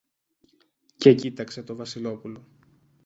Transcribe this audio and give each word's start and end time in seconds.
και 0.97 1.13
κοίταξε 1.13 1.63
το 1.63 1.75
Βασιλόπουλο. 1.75 2.45